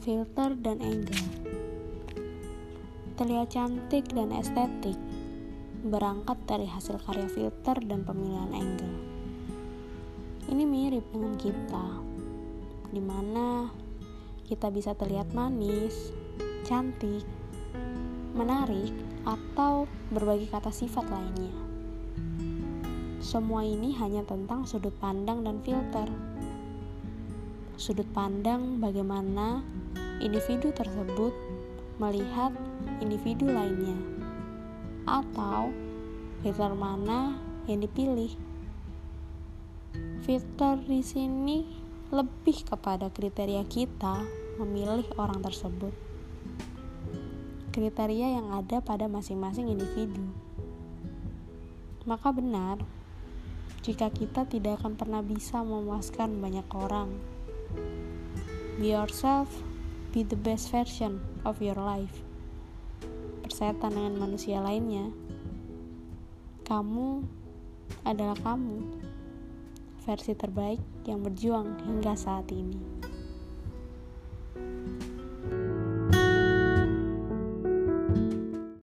filter 0.00 0.56
dan 0.56 0.80
angle. 0.80 1.28
Terlihat 3.20 3.52
cantik 3.52 4.08
dan 4.16 4.32
estetik, 4.32 4.96
berangkat 5.84 6.40
dari 6.48 6.64
hasil 6.64 6.96
karya 7.04 7.28
filter 7.28 7.76
dan 7.84 8.00
pemilihan 8.08 8.48
angle. 8.48 8.96
Ini 10.48 10.64
mirip 10.64 11.04
dengan 11.12 11.36
kita, 11.36 11.86
di 12.90 13.02
mana 13.04 13.68
kita 14.48 14.72
bisa 14.72 14.96
terlihat 14.96 15.36
manis, 15.36 16.16
cantik, 16.64 17.22
menarik, 18.32 18.96
atau 19.28 19.84
berbagi 20.08 20.48
kata 20.48 20.72
sifat 20.72 21.04
lainnya. 21.12 21.52
Semua 23.20 23.62
ini 23.68 23.92
hanya 24.00 24.24
tentang 24.24 24.64
sudut 24.64 24.96
pandang 24.96 25.44
dan 25.44 25.60
filter. 25.60 26.08
Sudut 27.76 28.08
pandang 28.12 28.80
bagaimana 28.80 29.60
individu 30.20 30.70
tersebut 30.70 31.32
melihat 31.98 32.52
individu 33.00 33.48
lainnya, 33.48 33.96
atau 35.08 35.72
filter 36.44 36.72
mana 36.76 37.36
yang 37.66 37.80
dipilih. 37.80 38.32
Filter 40.22 40.78
di 40.86 41.02
sini 41.02 41.58
lebih 42.14 42.62
kepada 42.68 43.10
kriteria 43.10 43.66
kita 43.66 44.22
memilih 44.60 45.08
orang 45.18 45.42
tersebut 45.42 46.10
kriteria 47.70 48.36
yang 48.36 48.50
ada 48.50 48.82
pada 48.82 49.06
masing-masing 49.06 49.70
individu. 49.70 50.20
Maka 52.04 52.34
benar, 52.34 52.82
jika 53.86 54.10
kita 54.10 54.44
tidak 54.44 54.82
akan 54.82 54.98
pernah 54.98 55.22
bisa 55.22 55.62
memuaskan 55.62 56.42
banyak 56.42 56.66
orang. 56.74 57.14
Be 58.82 58.90
yourself, 58.90 59.48
be 60.10 60.26
the 60.26 60.36
best 60.36 60.74
version 60.74 61.22
of 61.46 61.62
your 61.62 61.78
life. 61.78 62.18
Persetan 63.46 63.94
dengan 63.94 64.18
manusia 64.18 64.58
lainnya. 64.58 65.06
Kamu 66.66 67.22
adalah 68.02 68.34
kamu, 68.42 68.90
versi 70.02 70.34
terbaik 70.34 70.82
yang 71.06 71.22
berjuang 71.22 71.78
hingga 71.86 72.18
saat 72.18 72.50
ini. 72.50 72.78